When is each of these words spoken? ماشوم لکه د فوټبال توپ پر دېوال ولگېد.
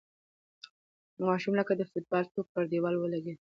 ماشوم 1.27 1.53
لکه 1.59 1.73
د 1.75 1.81
فوټبال 1.89 2.25
توپ 2.33 2.47
پر 2.53 2.63
دېوال 2.71 2.95
ولگېد. 2.97 3.29